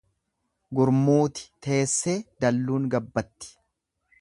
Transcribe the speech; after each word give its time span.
Gurmuuti 0.79 1.45
teessee 1.67 2.17
dalluun 2.45 2.89
gabbatti. 2.95 3.57